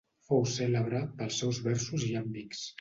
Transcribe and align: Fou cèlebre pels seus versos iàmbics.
Fou 0.29 0.47
cèlebre 0.53 1.03
pels 1.21 1.39
seus 1.43 1.63
versos 1.71 2.09
iàmbics. 2.11 2.69